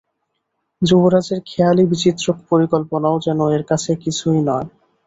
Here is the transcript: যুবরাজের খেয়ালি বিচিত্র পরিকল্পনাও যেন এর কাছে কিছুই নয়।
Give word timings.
যুবরাজের 0.81 1.39
খেয়ালি 1.45 1.83
বিচিত্র 1.91 2.25
পরিকল্পনাও 2.49 3.15
যেন 3.25 3.39
এর 3.55 3.63
কাছে 3.69 3.91
কিছুই 4.03 4.39
নয়। 4.47 4.67